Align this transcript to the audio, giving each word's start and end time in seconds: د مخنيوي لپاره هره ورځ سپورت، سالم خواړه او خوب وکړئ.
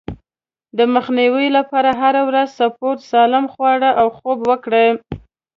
د 0.77 0.79
مخنيوي 0.95 1.47
لپاره 1.57 1.89
هره 2.01 2.21
ورځ 2.29 2.47
سپورت، 2.59 2.99
سالم 3.11 3.45
خواړه 3.53 3.89
او 4.01 4.07
خوب 4.17 4.37
وکړئ. 4.49 4.89